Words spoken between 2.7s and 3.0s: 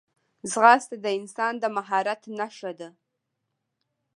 ده